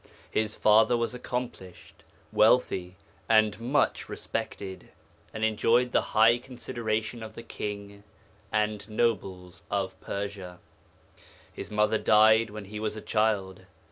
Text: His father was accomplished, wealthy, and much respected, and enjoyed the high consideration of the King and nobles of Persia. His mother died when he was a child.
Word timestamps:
His 0.31 0.55
father 0.55 0.97
was 0.97 1.13
accomplished, 1.13 2.03
wealthy, 2.31 2.95
and 3.29 3.59
much 3.59 4.09
respected, 4.09 4.89
and 5.31 5.43
enjoyed 5.45 5.91
the 5.91 6.01
high 6.17 6.39
consideration 6.39 7.21
of 7.21 7.35
the 7.35 7.43
King 7.43 8.01
and 8.51 8.89
nobles 8.89 9.63
of 9.69 10.01
Persia. 10.01 10.57
His 11.53 11.69
mother 11.69 11.99
died 11.99 12.49
when 12.49 12.65
he 12.65 12.79
was 12.79 12.97
a 12.97 13.01
child. 13.01 13.67